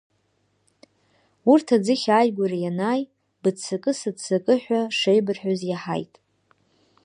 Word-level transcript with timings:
Урҭ 1.51 1.67
аӡыхь 1.75 2.07
ааигәара 2.09 2.57
ианааи, 2.63 3.03
быццакы, 3.41 3.91
сыццакы 3.99 4.53
ҳәа 4.63 4.81
шеибырҳәоз 4.97 5.61
иаҳаит. 5.69 6.13